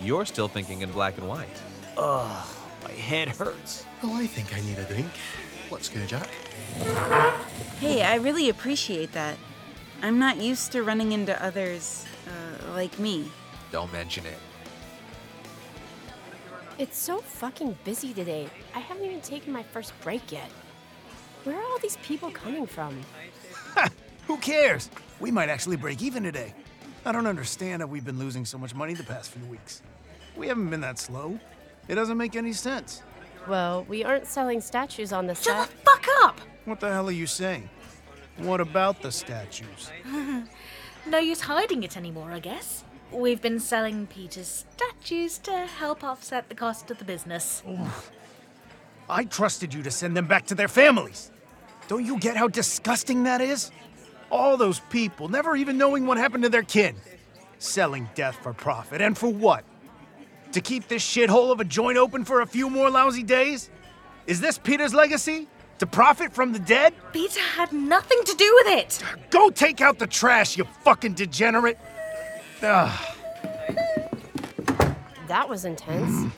[0.00, 1.62] You're still thinking in black and white.
[1.96, 2.46] Ugh,
[2.82, 3.84] my head hurts.
[4.02, 5.10] Well, I think I need a drink.
[5.70, 6.28] Let's go, Jack.
[7.80, 9.36] Hey, I really appreciate that.
[10.02, 13.30] I'm not used to running into others uh, like me.
[13.72, 14.38] Don't mention it.
[16.76, 18.48] It's so fucking busy today.
[18.74, 20.48] I haven't even taken my first break yet.
[21.44, 23.00] Where are all these people coming from?
[24.26, 24.90] Who cares?
[25.20, 26.54] We might actually break even today.
[27.04, 29.82] I don't understand how we've been losing so much money the past few weeks.
[30.36, 31.38] We haven't been that slow.
[31.86, 33.02] It doesn't make any sense.
[33.46, 35.70] Well, we aren't selling statues on the Shut set.
[35.70, 36.40] the fuck up!
[36.64, 37.68] What the hell are you saying?
[38.38, 39.90] What about the statues?
[41.06, 42.83] no use hiding it anymore, I guess.
[43.14, 47.62] We've been selling Peter's statues to help offset the cost of the business.
[49.08, 51.30] I trusted you to send them back to their families.
[51.86, 53.70] Don't you get how disgusting that is?
[54.32, 56.96] All those people never even knowing what happened to their kid.
[57.58, 59.00] Selling death for profit.
[59.00, 59.64] And for what?
[60.50, 63.70] To keep this shithole of a joint open for a few more lousy days?
[64.26, 65.46] Is this Peter's legacy?
[65.78, 66.94] To profit from the dead?
[67.12, 69.02] Peter had nothing to do with it.
[69.30, 71.78] Go take out the trash, you fucking degenerate.
[72.62, 73.16] Ugh.
[75.28, 76.32] That was intense.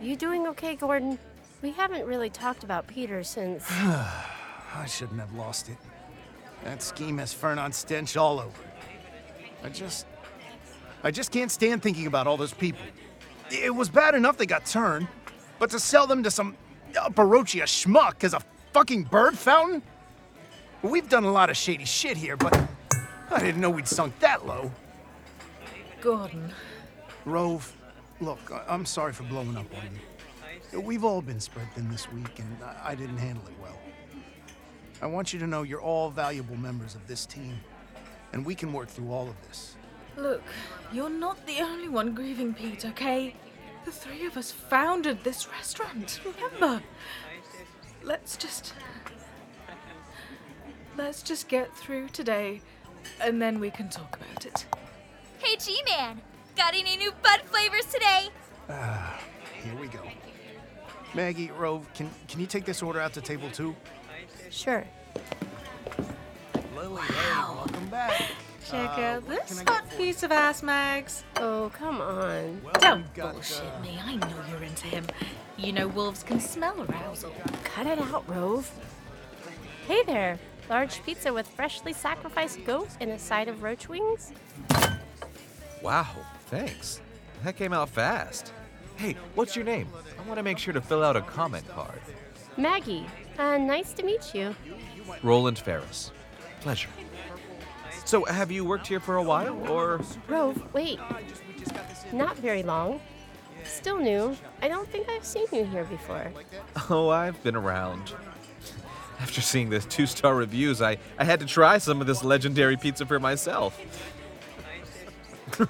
[0.00, 1.18] you doing okay, Gordon?
[1.62, 3.64] We haven't really talked about Peter since.
[3.70, 5.76] I shouldn't have lost it.
[6.64, 8.60] That scheme has Vernon stench all over.
[9.62, 10.06] I just.
[11.02, 12.80] I just can't stand thinking about all those people.
[13.50, 15.06] It was bad enough they got turned,
[15.58, 16.56] but to sell them to some
[16.98, 18.40] uh, Barochia schmuck as a
[18.72, 19.82] fucking bird fountain?
[20.82, 22.58] We've done a lot of shady shit here, but
[23.30, 24.70] I didn't know we'd sunk that low.
[26.04, 26.52] Gordon.
[27.24, 27.74] Rove,
[28.20, 29.98] look, I- I'm sorry for blowing up on
[30.72, 30.80] you.
[30.82, 33.78] We've all been spread thin this week, and I- I didn't handle it well.
[35.00, 37.58] I want you to know you're all valuable members of this team,
[38.34, 39.76] and we can work through all of this.
[40.18, 40.42] Look,
[40.92, 43.34] you're not the only one grieving Pete, okay?
[43.86, 46.82] The three of us founded this restaurant, remember?
[48.02, 48.74] Let's just.
[50.98, 52.60] Let's just get through today,
[53.22, 54.66] and then we can talk about it.
[55.44, 56.22] Hey, G Man,
[56.56, 58.28] got any new bud flavors today?
[58.70, 59.20] Ah,
[59.62, 60.00] here we go.
[61.12, 63.76] Maggie, Rove, can, can you take this order out to table two?
[64.48, 64.86] Sure.
[66.74, 68.22] Lily, hey, welcome back.
[68.66, 71.24] Check Uh, out this can hot piece of ass, Mags.
[71.36, 72.62] Oh, come on.
[72.80, 73.98] Don't bullshit uh, me.
[74.02, 75.04] I know you're into him.
[75.58, 77.32] You know wolves can smell arousal.
[77.64, 78.70] Cut it out, Rove.
[79.86, 80.38] Hey there.
[80.70, 84.32] Large pizza with freshly sacrificed goat and a side of roach wings?
[85.84, 86.06] Wow,
[86.46, 87.02] thanks.
[87.44, 88.54] That came out fast.
[88.96, 89.86] Hey, what's your name?
[90.18, 92.00] I want to make sure to fill out a comment card.
[92.56, 93.04] Maggie,
[93.38, 94.56] uh, nice to meet you.
[95.22, 96.10] Roland Ferris.
[96.62, 96.88] Pleasure.
[98.06, 100.00] So, have you worked here for a while, or?
[100.26, 100.98] Rove, wait.
[102.14, 103.02] Not very long.
[103.64, 104.34] Still new.
[104.62, 106.32] I don't think I've seen you here before.
[106.88, 108.14] Oh, I've been around.
[109.20, 112.78] After seeing the two star reviews, I, I had to try some of this legendary
[112.78, 113.78] pizza for myself.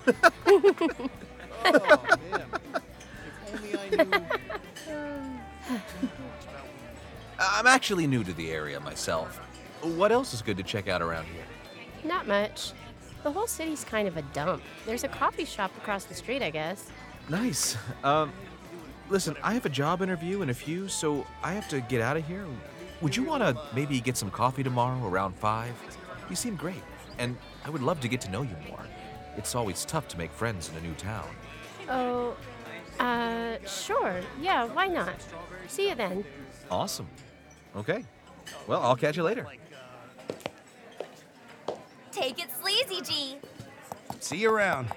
[7.38, 9.38] I'm actually new to the area myself.
[9.82, 11.44] What else is good to check out around here?
[12.04, 12.72] Not much.
[13.22, 14.62] The whole city's kind of a dump.
[14.86, 16.90] There's a coffee shop across the street, I guess.
[17.28, 17.76] Nice.
[18.02, 18.32] Um,
[19.08, 22.16] listen, I have a job interview in a few, so I have to get out
[22.16, 22.46] of here.
[23.00, 25.74] Would you want to maybe get some coffee tomorrow around 5?
[26.30, 26.82] You seem great,
[27.18, 28.84] and I would love to get to know you more.
[29.36, 31.28] It's always tough to make friends in a new town.
[31.88, 32.36] Oh,
[33.00, 34.20] uh, sure.
[34.40, 35.14] Yeah, why not?
[35.68, 36.24] See you then.
[36.70, 37.08] Awesome.
[37.76, 38.04] Okay.
[38.66, 39.46] Well, I'll catch you later.
[42.12, 43.36] Take it sleazy, G.
[44.20, 44.88] See you around.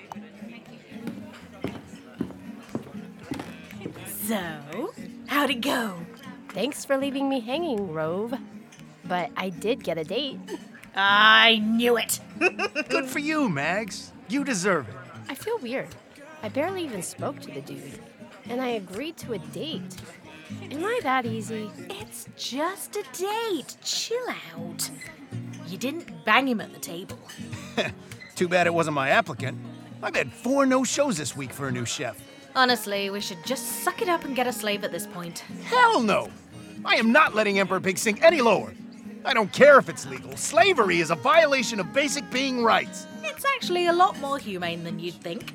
[4.06, 4.94] So,
[5.28, 5.98] how'd it go?
[6.50, 8.34] Thanks for leaving me hanging, Rove.
[9.06, 10.40] But I did get a date.
[10.96, 12.20] I knew it.
[12.90, 14.12] Good for you, Mags.
[14.30, 14.96] You deserve it.
[15.30, 15.90] I feel weird.
[16.44, 18.00] I barely even spoke to the dude.
[18.50, 19.96] And I agreed to a date.
[20.72, 21.72] Am I that easy?
[21.90, 23.78] It's just a date.
[23.84, 24.90] Chill out.
[25.68, 27.20] You didn't bang him at the table.
[28.36, 29.58] Too bad it wasn't my applicant.
[30.02, 32.22] I've had four no shows this week for a new chef.
[32.56, 35.40] Honestly, we should just suck it up and get a slave at this point.
[35.66, 36.30] Hell no!
[36.86, 38.74] I am not letting Emperor Pig sink any lower.
[39.26, 40.38] I don't care if it's legal.
[40.38, 43.06] Slavery is a violation of basic being rights.
[43.38, 45.54] It's actually a lot more humane than you'd think.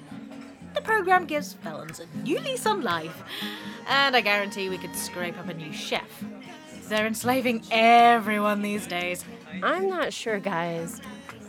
[0.73, 3.25] The program gives felons a new lease on life,
[3.88, 6.09] and I guarantee we could scrape up a new chef.
[6.88, 9.25] They're enslaving everyone these days.
[9.64, 11.01] I'm not sure, guys.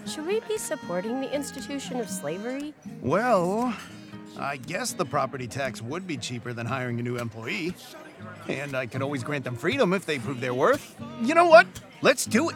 [0.07, 2.73] Should we be supporting the institution of slavery?
[3.03, 3.71] Well,
[4.39, 7.75] I guess the property tax would be cheaper than hiring a new employee.
[8.47, 10.99] And I could always grant them freedom if they prove their worth.
[11.21, 11.67] You know what?
[12.01, 12.55] Let's do it.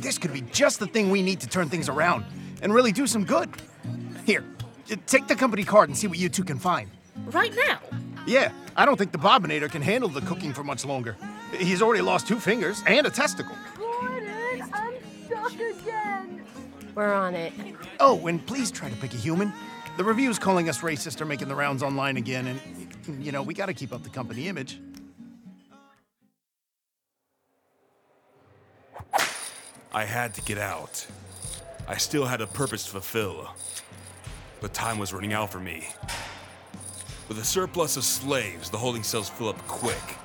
[0.00, 2.26] This could be just the thing we need to turn things around
[2.62, 3.48] and really do some good.
[4.24, 4.44] Here,
[5.06, 6.90] take the company card and see what you two can find.
[7.26, 7.80] Right now?
[8.26, 11.16] Yeah, I don't think the Bobinator can handle the cooking for much longer.
[11.58, 13.56] He's already lost two fingers and a testicle.
[13.76, 14.94] Gordon, I'm
[15.26, 16.44] stuck again.
[16.94, 17.52] We're on it.
[18.00, 19.52] Oh, and please try to pick a human.
[19.96, 23.54] The reviews calling us racist are making the rounds online again, and, you know, we
[23.54, 24.78] gotta keep up the company image.
[29.92, 31.06] I had to get out.
[31.88, 33.48] I still had a purpose to fulfill.
[34.60, 35.88] But time was running out for me.
[37.28, 40.16] With a surplus of slaves, the holding cells fill up quick.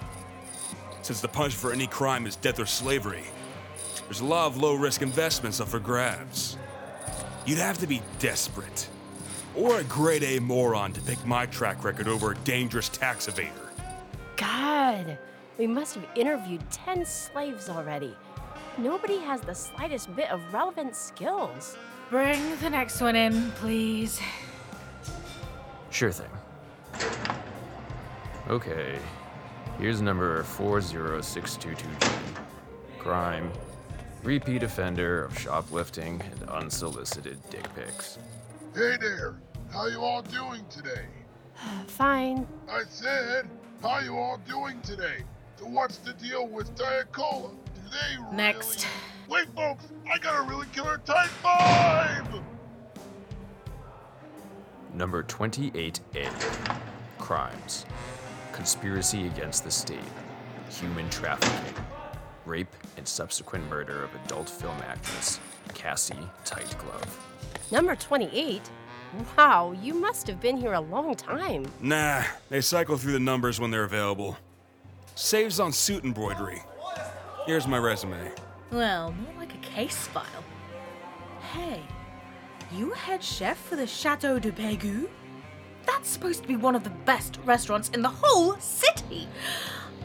[1.03, 3.23] Since the punishment for any crime is death or slavery,
[4.05, 6.57] there's a lot of low risk investments up for grabs.
[7.45, 8.89] You'd have to be desperate,
[9.55, 13.69] or a grade A moron to pick my track record over a dangerous tax evader.
[14.35, 15.17] God,
[15.57, 18.15] we must have interviewed 10 slaves already.
[18.77, 21.77] Nobody has the slightest bit of relevant skills.
[22.09, 24.19] Bring the next one in, please.
[25.91, 26.29] Sure thing.
[28.49, 28.97] Okay,
[29.77, 31.85] here's number 40622G.
[32.97, 33.51] Crime.
[34.23, 38.17] Repeat offender of shoplifting and unsolicited dick pics.
[38.73, 39.35] Hey there,
[39.71, 41.05] how you all doing today?
[41.87, 42.47] Fine.
[42.67, 43.47] I said,
[43.83, 45.23] how you all doing today?
[45.57, 47.51] So what's the deal with Diet Cola?
[47.93, 48.35] Do they really...
[48.35, 48.87] Next.
[49.29, 52.27] Wait, folks, I got a really killer type five!
[54.93, 56.29] Number 28A.
[57.19, 57.85] Crimes.
[58.51, 59.99] Conspiracy against the state.
[60.69, 61.83] Human trafficking.
[62.45, 65.39] Rape and subsequent murder of adult film actress
[65.73, 67.07] Cassie Tightglove.
[67.71, 68.61] Number 28?
[69.37, 71.65] Wow, you must have been here a long time.
[71.79, 74.37] Nah, they cycle through the numbers when they're available.
[75.15, 76.61] Saves on suit embroidery.
[77.45, 78.31] Here's my resume.
[78.71, 80.23] Well, more like a case file.
[81.51, 81.81] Hey,
[82.71, 85.09] you a head chef for the Chateau de Pegu?
[85.85, 89.27] That's supposed to be one of the best restaurants in the whole city.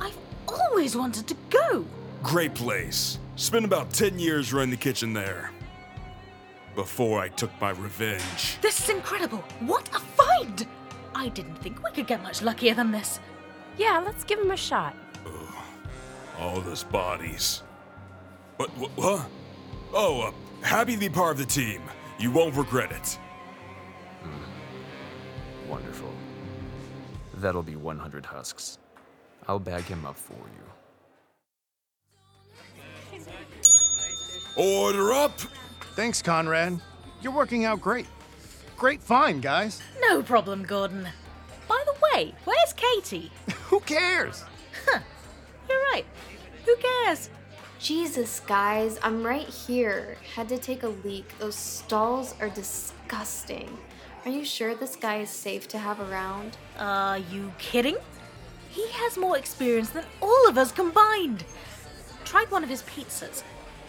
[0.00, 0.18] I've
[0.48, 1.84] always wanted to go.
[2.24, 3.20] Great place.
[3.36, 5.52] Spent about 10 years running the kitchen there.
[6.74, 8.58] Before I took my revenge.
[8.60, 9.44] This is incredible.
[9.60, 10.66] What a find!
[11.14, 13.20] I didn't think we could get much luckier than this.
[13.76, 14.96] Yeah, let's give him a shot.
[16.38, 17.62] All those bodies.
[18.56, 18.70] What?
[18.78, 19.24] what huh?
[19.92, 20.32] Oh, uh,
[20.64, 21.82] happy to be part of the team.
[22.18, 23.18] You won't regret it.
[24.22, 25.68] Mm.
[25.68, 26.12] Wonderful.
[27.34, 28.78] That'll be 100 husks.
[29.46, 30.68] I'll bag him up for you.
[34.56, 35.38] Order up!
[35.94, 36.80] Thanks, Conrad.
[37.22, 38.06] You're working out great.
[38.76, 39.80] Great fine, guys.
[40.00, 41.08] No problem, Gordon.
[41.68, 43.30] By the way, where's Katie?
[43.66, 44.44] Who cares?
[44.86, 45.00] Huh.
[45.68, 46.04] You're right.
[46.64, 47.30] Who cares?
[47.78, 50.16] Jesus, guys, I'm right here.
[50.34, 51.38] Had to take a leak.
[51.38, 53.78] Those stalls are disgusting.
[54.24, 56.56] Are you sure this guy is safe to have around?
[56.78, 57.96] Are you kidding?
[58.68, 61.44] He has more experience than all of us combined.
[62.24, 63.42] Tried one of his pizzas.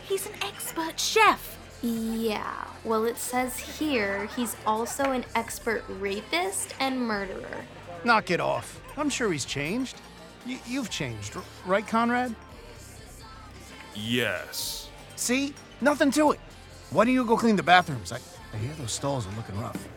[0.07, 1.57] He's an expert chef.
[1.81, 7.65] Yeah, well, it says here he's also an expert rapist and murderer.
[8.03, 8.81] Knock it off.
[8.97, 9.99] I'm sure he's changed.
[10.47, 12.35] Y- you've changed, r- right, Conrad?
[13.95, 14.89] Yes.
[15.15, 15.53] See?
[15.81, 16.39] Nothing to it.
[16.91, 18.11] Why don't you go clean the bathrooms?
[18.11, 18.19] I,
[18.53, 19.87] I hear those stalls are looking rough.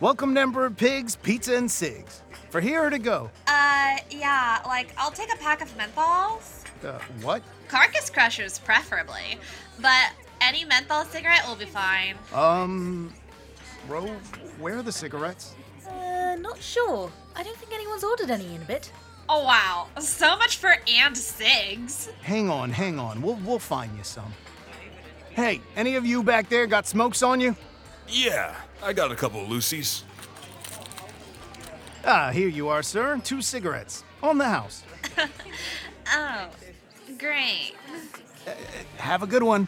[0.00, 2.22] Welcome to Emperor Pigs, Pizza and Cigs.
[2.50, 3.30] For here or to go?
[3.46, 6.64] Uh, yeah, like, I'll take a pack of menthols.
[6.84, 7.42] Uh, what?
[7.68, 9.38] Carcass crushers, preferably.
[9.80, 12.16] But any menthol cigarette will be fine.
[12.34, 13.12] Um,
[13.88, 14.10] Rove,
[14.60, 15.54] where are the cigarettes?
[15.92, 17.10] Uh, not sure.
[17.36, 18.92] I don't think anyone's ordered any in a bit.
[19.28, 19.88] Oh, wow.
[20.00, 22.08] So much for and cigs.
[22.22, 23.22] Hang on, hang on.
[23.22, 24.32] We'll, we'll find you some.
[25.30, 27.56] Hey, any of you back there got smokes on you?
[28.08, 30.04] Yeah, I got a couple of Lucy's.
[32.04, 33.20] Ah, here you are, sir.
[33.24, 34.04] Two cigarettes.
[34.22, 34.82] On the house.
[36.14, 36.48] Oh,
[37.18, 37.72] great.
[38.98, 39.66] Have a good one.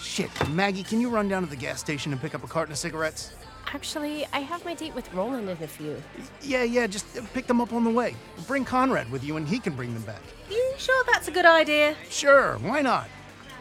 [0.00, 2.72] Shit, Maggie, can you run down to the gas station and pick up a carton
[2.72, 3.32] of cigarettes?
[3.74, 6.00] Actually, I have my date with Roland in a few.
[6.40, 8.14] Yeah, yeah, just pick them up on the way.
[8.46, 10.22] Bring Conrad with you and he can bring them back.
[10.48, 11.96] You sure that's a good idea?
[12.08, 13.08] Sure, why not?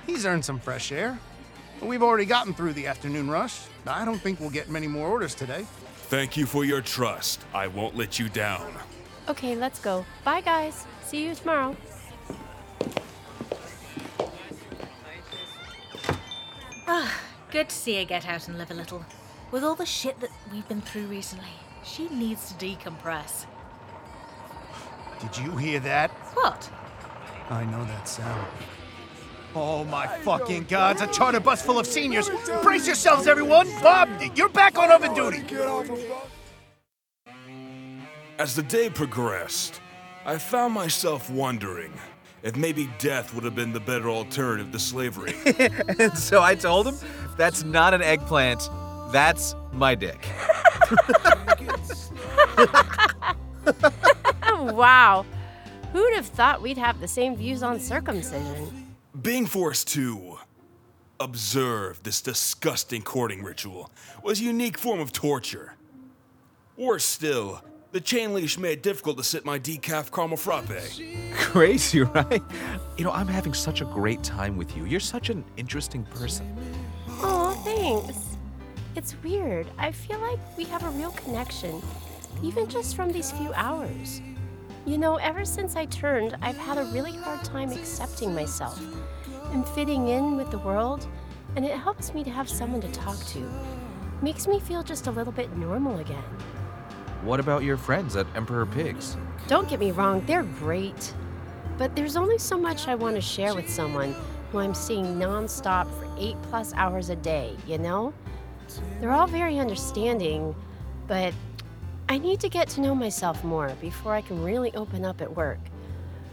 [0.05, 1.17] He's earned some fresh air.
[1.81, 3.61] We've already gotten through the afternoon rush.
[3.87, 5.65] I don't think we'll get many more orders today.
[5.95, 7.43] Thank you for your trust.
[7.51, 8.71] I won't let you down.
[9.27, 10.05] Okay, let's go.
[10.23, 10.85] Bye, guys.
[11.03, 11.75] See you tomorrow.
[16.85, 19.03] Ah, good to see you get out and live a little.
[19.53, 23.45] With all the shit that we've been through recently, she needs to decompress.
[25.21, 26.09] Did you hear that?
[26.33, 26.67] What?
[27.51, 28.47] I know that sound.
[29.53, 32.31] Oh my fucking gods, a charter bus full of seniors.
[32.63, 33.67] Brace yourselves, everyone.
[33.79, 35.43] Bob, you're back on oven duty.
[38.39, 39.81] As the day progressed,
[40.25, 41.93] I found myself wondering
[42.41, 45.35] if maybe death would have been the better alternative to slavery.
[45.99, 46.95] and so I told him,
[47.37, 48.67] that's not an eggplant,
[49.13, 50.27] that's my dick.
[54.73, 55.25] wow.
[55.93, 58.95] Who'd have thought we'd have the same views on circumcision?
[59.21, 60.39] Being forced to
[61.19, 63.91] observe this disgusting courting ritual
[64.23, 65.75] was a unique form of torture.
[66.75, 67.61] Worse still,
[67.91, 70.81] the chain leash made it difficult to sit my decaf caramel frappe.
[71.35, 72.41] Crazy, right?
[72.97, 74.85] You know, I'm having such a great time with you.
[74.85, 76.57] You're such an interesting person.
[77.21, 78.32] Oh, thanks.
[78.95, 79.65] It's weird.
[79.79, 81.81] I feel like we have a real connection,
[82.43, 84.21] even just from these few hours.
[84.85, 88.79] You know, ever since I turned, I've had a really hard time accepting myself
[89.51, 91.07] and fitting in with the world,
[91.55, 93.51] and it helps me to have someone to talk to.
[94.21, 96.23] Makes me feel just a little bit normal again.
[97.23, 99.17] What about your friends at Emperor Pigs?
[99.47, 101.13] Don't get me wrong, they're great.
[101.79, 104.15] But there's only so much I want to share with someone
[104.51, 108.13] who I'm seeing nonstop for eight plus hours a day, you know?
[108.99, 110.55] They're all very understanding,
[111.07, 111.33] but
[112.09, 115.35] I need to get to know myself more before I can really open up at
[115.35, 115.59] work.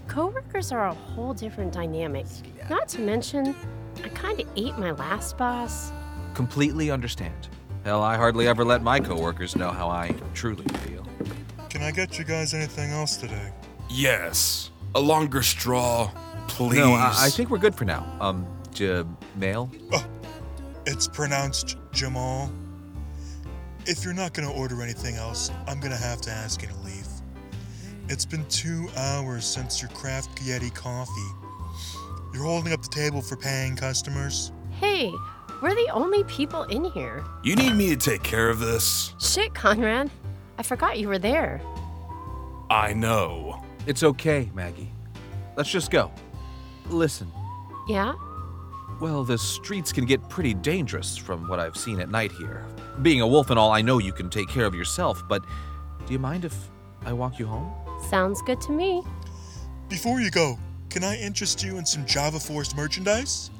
[0.08, 2.26] Coworkers are a whole different dynamic.
[2.68, 3.54] Not to mention,
[4.04, 5.92] I kind of ate my last boss.
[6.34, 7.48] Completely understand.
[7.84, 11.06] Hell, I hardly ever let my coworkers know how I truly feel.
[11.68, 13.52] Can I get you guys anything else today?
[13.88, 14.70] Yes.
[14.94, 16.10] A longer straw,
[16.48, 16.78] please.
[16.78, 18.04] No, I, I think we're good for now.
[18.20, 19.70] Um, Jamal?
[20.90, 22.50] It's pronounced Jamal.
[23.86, 27.06] If you're not gonna order anything else, I'm gonna have to ask you to leave.
[28.08, 31.30] It's been two hours since your craft Yeti coffee.
[32.34, 34.50] You're holding up the table for paying customers.
[34.80, 35.12] Hey,
[35.62, 37.24] we're the only people in here.
[37.44, 39.14] You need me to take care of this?
[39.20, 40.10] Shit, Conrad.
[40.58, 41.62] I forgot you were there.
[42.68, 43.62] I know.
[43.86, 44.90] It's okay, Maggie.
[45.56, 46.10] Let's just go.
[46.88, 47.30] Listen,
[47.88, 48.14] Yeah?
[49.00, 52.66] Well, the streets can get pretty dangerous from what I've seen at night here.
[53.02, 55.42] Being a wolf and all, I know you can take care of yourself, but
[56.06, 56.54] do you mind if
[57.06, 57.72] I walk you home?
[58.10, 59.02] Sounds good to me.
[59.88, 60.58] Before you go,
[60.90, 63.50] can I interest you in some Java Force merchandise?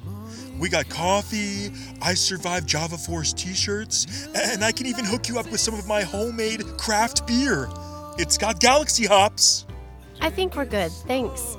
[0.59, 1.72] We got coffee,
[2.03, 5.74] I survived Java Force t shirts, and I can even hook you up with some
[5.74, 7.68] of my homemade craft beer.
[8.18, 9.64] It's got galaxy hops.
[10.20, 11.57] I think we're good, thanks.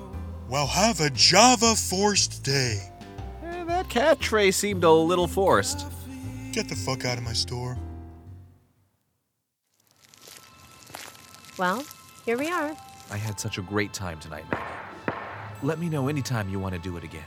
[0.47, 2.90] Well, have a Java forced day.
[3.61, 5.85] Eh, that cat tray seemed a little forced.
[6.51, 7.77] Get the fuck out of my store.
[11.57, 11.83] Well,
[12.25, 12.75] here we are.
[13.11, 14.63] I had such a great time tonight, Maggie.
[15.63, 17.25] Let me know anytime you want to do it again.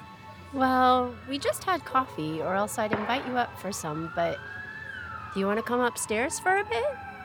[0.52, 4.38] Well, we just had coffee, or else I'd invite you up for some, but
[5.34, 6.84] do you want to come upstairs for a bit?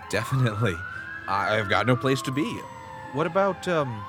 [0.10, 0.76] Definitely.
[1.28, 2.45] I- I've got no place to be.
[3.14, 4.03] What about, um,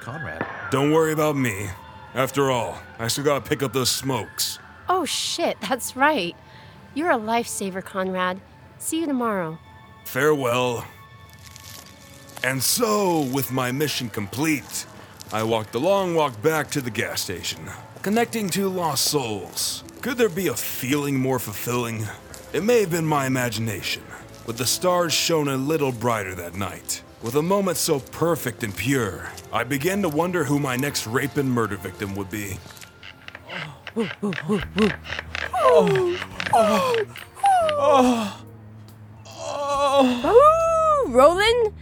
[0.00, 0.44] Conrad?
[0.70, 1.68] Don't worry about me.
[2.14, 4.58] After all, I still gotta pick up those smokes.
[4.88, 6.36] Oh shit, that's right.
[6.94, 8.40] You're a lifesaver, Conrad.
[8.78, 9.58] See you tomorrow.
[10.04, 10.86] Farewell.
[12.42, 14.86] And so, with my mission complete,
[15.32, 17.68] I walked the long walk back to the gas station,
[18.02, 19.82] connecting two lost souls.
[20.00, 22.06] Could there be a feeling more fulfilling?
[22.52, 24.04] It may have been my imagination,
[24.46, 27.02] but the stars shone a little brighter that night.
[27.22, 31.36] With a moment so perfect and pure, I began to wonder who my next rape
[31.38, 32.58] and murder victim would be.
[33.96, 34.08] Oh,
[35.62, 36.16] oh,
[36.54, 38.44] oh,
[40.24, 41.04] oh.
[41.08, 41.72] Roland,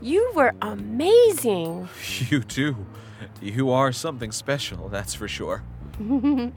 [0.00, 1.88] you were amazing.
[2.30, 2.86] You too.
[3.40, 5.62] You are something special, that's for sure.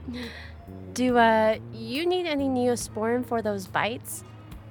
[0.94, 4.22] Do uh you need any neosporin for those bites?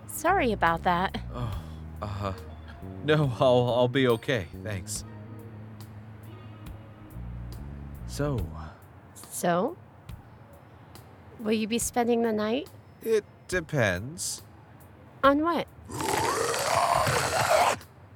[0.07, 1.19] Sorry about that.
[1.33, 1.51] Oh,
[2.01, 2.33] uh,
[3.03, 5.03] no, I'll, I'll be okay, thanks.
[8.07, 8.45] So,
[9.29, 9.77] So,
[11.39, 12.67] will you be spending the night?
[13.01, 14.43] it depends.
[15.23, 15.67] On what?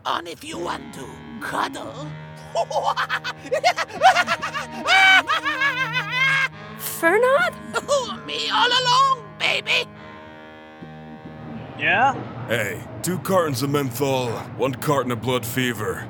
[0.06, 1.06] On if you want to
[1.42, 2.08] cuddle.
[6.78, 7.56] Fernand?
[8.26, 9.88] Me all along, baby.
[11.78, 12.14] Yeah?
[12.48, 16.08] Hey, two cartons of menthol, one carton of blood fever,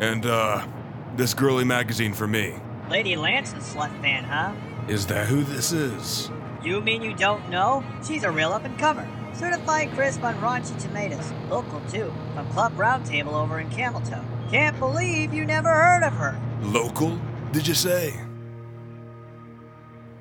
[0.00, 0.66] and, uh,
[1.14, 2.54] this girly magazine for me.
[2.88, 4.52] Lady Lance's slut fan, huh?
[4.88, 6.30] Is that who this is?
[6.62, 7.84] You mean you don't know?
[8.06, 9.06] She's a real up and comer.
[9.34, 11.32] Certified crisp on raunchy tomatoes.
[11.50, 12.10] Local too.
[12.34, 14.24] From Club Roundtable over in Cameltoe.
[14.50, 16.40] Can't believe you never heard of her.
[16.62, 17.18] Local,
[17.52, 18.14] did you say?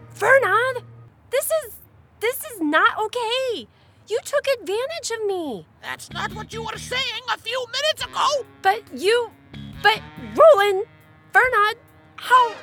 [0.09, 0.83] Fernand,
[1.29, 1.75] this is
[2.19, 3.67] this is not okay.
[4.07, 5.65] You took advantage of me.
[5.81, 8.27] That's not what you were saying a few minutes ago.
[8.61, 9.31] But you
[9.81, 10.01] but
[10.35, 10.85] Roland,
[11.31, 11.75] Fernand,
[12.15, 12.53] how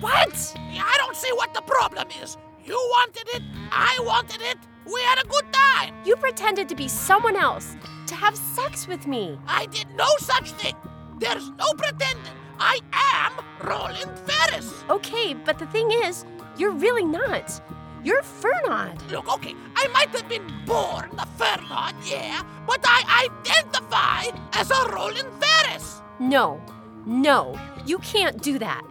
[0.00, 0.54] what?
[0.58, 2.36] I don't see what the problem is.
[2.64, 4.58] You wanted it, I wanted it.
[4.86, 5.94] We had a good time.
[6.04, 7.76] You pretended to be someone else
[8.06, 9.38] to have sex with me.
[9.46, 10.74] I did no such thing.
[11.20, 12.32] There's no pretending.
[12.58, 13.32] I am
[13.66, 14.84] Roland Ferris.
[14.90, 16.24] Okay, but the thing is,
[16.56, 17.60] you're really not.
[18.04, 19.02] You're Fernand.
[19.10, 24.88] Look, okay, I might have been born a Fernand, yeah, but I identify as a
[24.92, 26.00] Roland Ferris.
[26.20, 26.60] No,
[27.04, 28.82] no, you can't do that.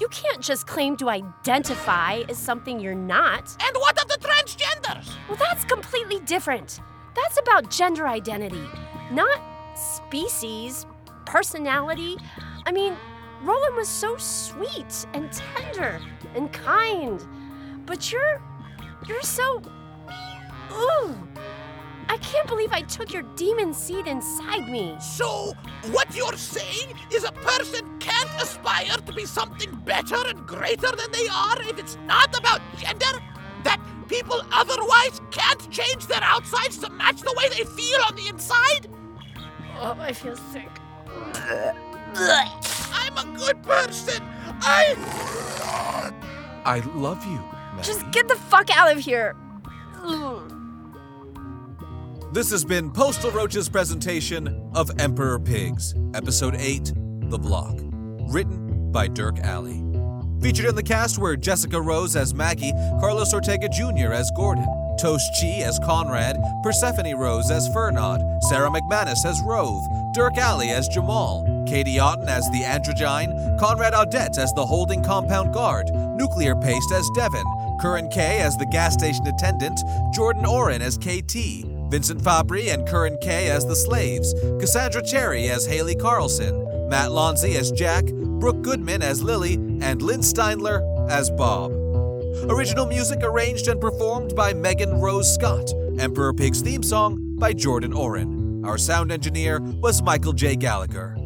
[0.00, 3.56] You can't just claim to identify as something you're not.
[3.64, 5.08] And what of the transgenders?
[5.28, 6.80] Well, that's completely different.
[7.14, 8.64] That's about gender identity,
[9.10, 9.40] not
[9.74, 10.86] species,
[11.24, 12.16] personality.
[12.66, 12.94] I mean,
[13.42, 16.00] Roland was so sweet and tender
[16.34, 17.24] and kind.
[17.86, 18.42] But you're.
[19.06, 19.62] You're so.
[20.72, 21.14] Ooh.
[22.08, 24.96] I can't believe I took your demon seed inside me.
[25.00, 25.54] So,
[25.90, 31.10] what you're saying is a person can't aspire to be something better and greater than
[31.12, 33.20] they are if it's not about gender?
[33.64, 38.28] That people otherwise can't change their outsides to match the way they feel on the
[38.28, 38.88] inside?
[39.80, 40.70] Oh, I feel sick.
[42.92, 44.22] I'm a good person.
[44.62, 46.12] I.
[46.64, 47.42] I love you,
[47.82, 49.36] Just get the fuck out of here.
[50.02, 50.52] Ugh.
[52.32, 56.92] This has been Postal Roach's presentation of Emperor Pigs, Episode 8
[57.30, 57.78] The Block.
[58.28, 59.82] Written by Dirk Alley.
[60.42, 64.12] Featured in the cast were Jessica Rose as Maggie, Carlos Ortega Jr.
[64.12, 64.66] as Gordon,
[65.00, 70.88] Toast Chi as Conrad, Persephone Rose as Fernand, Sarah McManus as Rove, Dirk Alley as
[70.88, 76.92] Jamal, Katie Otten as the Androgyne, Conrad Audette as the Holding Compound Guard, Nuclear Paste
[76.92, 77.44] as Devin,
[77.80, 79.78] Curran K as the gas station attendant,
[80.14, 85.66] Jordan Oren as KT, Vincent Fabry and Curran K as the slaves, Cassandra Cherry as
[85.66, 91.72] Haley Carlson, Matt Lonzi as Jack, Brooke Goodman as Lily, and Lynn Steinler as Bob.
[92.50, 95.72] Original music arranged and performed by Megan Rose Scott.
[95.98, 98.64] Emperor Pig's theme song by Jordan Oren.
[98.64, 100.56] Our sound engineer was Michael J.
[100.56, 101.16] Gallagher.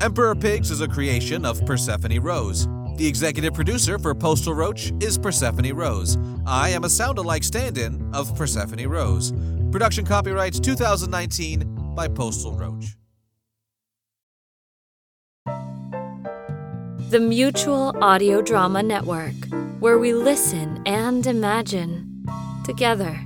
[0.00, 2.66] Emperor Pigs is a creation of Persephone Rose.
[2.96, 6.16] The executive producer for Postal Roach is Persephone Rose.
[6.46, 9.34] I am a sound alike stand in of Persephone Rose.
[9.70, 12.96] Production copyright 2019 by Postal Roach.
[17.10, 19.34] The Mutual Audio Drama Network,
[19.80, 22.24] where we listen and imagine
[22.64, 23.20] together.